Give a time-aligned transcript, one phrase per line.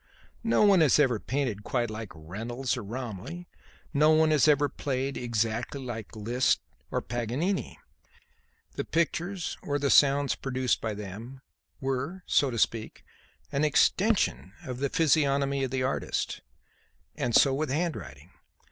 [0.43, 3.47] No one has ever painted quite like Reynolds or Romney;
[3.93, 7.77] no one has ever played exactly like Liszt or Paganini;
[8.73, 11.41] the pictures or the sounds produced by them,
[11.79, 13.05] were, so to speak,
[13.51, 16.41] an extension of the physiognomy of the artist.
[17.13, 18.31] And so with handwriting.